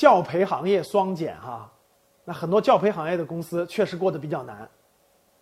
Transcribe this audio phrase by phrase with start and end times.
[0.00, 1.70] 教培行业双减哈，
[2.24, 4.66] 那很多教培行业的公司确实过得比较难。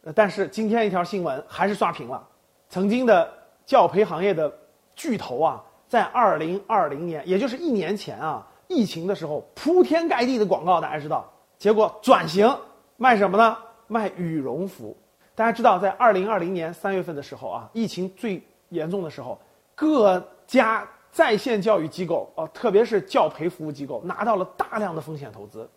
[0.03, 2.27] 呃，但是今天一条新闻还是刷屏了，
[2.69, 3.33] 曾经的
[3.65, 4.53] 教培行业的
[4.97, 11.25] 巨头啊，在二零二零年，也就是一年前啊，疫情的时候铺天盖地的广告，大家知道，
[11.57, 12.53] 结果转型
[12.97, 13.57] 卖什么呢？
[13.87, 14.97] 卖羽绒服。
[15.37, 19.41] 大家知道，在二零二零年三月份的时候啊，疫情最严重的时候，
[19.77, 20.85] 各家
[21.19, 25.69] 在线教育机构啊，特别是教培服务机构，拿到了大量的风险投资。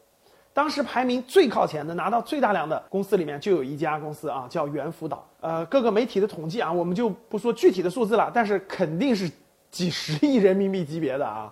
[0.54, 5.28] 当时排名最靠前的、拿到最大量的公司里面，就有一家公司啊，叫猿辅导。
[5.40, 9.28] 呃，各个媒体的统计啊，我们就不说具体的数字了，但是肯定是
[9.72, 11.52] 几十亿人民币级别的啊。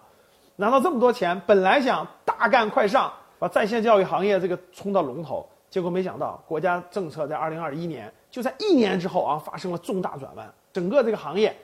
[0.56, 5.44] 拿到这么多钱，本来想大干快上，把在线教育行业这个冲到龙头。
[5.72, 11.58] 结果没想到，国家政策在二零二一年就在一年之后啊，发生了重大转弯，整个这个行业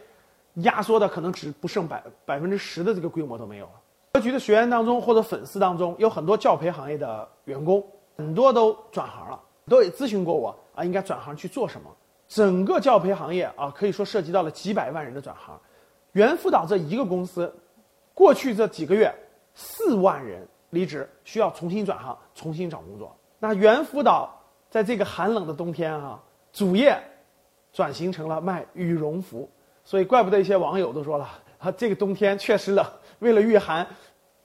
[0.56, 3.72] 压缩的可能只不剩百百分之十的这个规模都没有了。
[4.14, 7.86] 格局的学员当中或者粉丝当中有很多教培行业的员工，
[8.18, 11.90] 很多都转行了，都也咨询过我啊，应该转行去做什么？
[12.28, 15.60] 整个教培行业啊，可以说涉及到了几百万人的转行。
[16.14, 17.54] 猿辅导这一个公司，
[18.14, 19.14] 过去这几个月
[19.54, 23.16] 四万人离职，需要重新转行，重新找工作。
[23.38, 24.34] 那猿辅导
[24.70, 26.20] 在这个寒冷的冬天啊，
[26.54, 26.98] 主业
[27.74, 29.50] 转型成了卖羽绒服，
[29.86, 32.86] 所以怪不得一些网友都说了啊，这个冬天确实冷，
[33.20, 33.88] 为了御寒，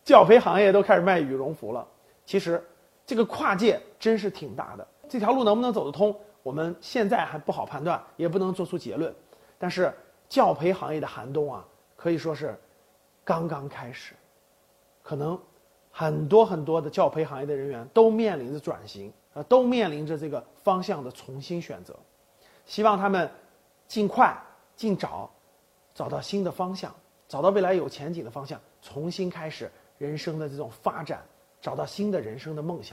[0.05, 1.85] 教培行业都开始卖羽绒服了。
[2.25, 2.65] 其实
[3.05, 9.13] 这个跨界真是挺大的，这条路能不能走得通，我们现在还不好判断，也不能做出结论。
[9.59, 9.93] 但是
[10.29, 11.67] 教培行业的寒冬啊，
[11.97, 12.57] 可以说是
[13.25, 14.15] 刚刚开始，
[15.03, 15.37] 可能。
[15.93, 21.99] 很多很多的教培行业的人员都面临着转型，啊，都面临着这个方向的重新选择，
[22.65, 23.29] 希望他们
[23.89, 24.41] 尽快、
[24.81, 25.31] 尽找
[25.95, 26.91] 找到新的方向，
[27.29, 31.23] 找到未来有前景的方向，重新开始人生的这种发展，
[31.61, 32.89] 找到新的人生的梦想。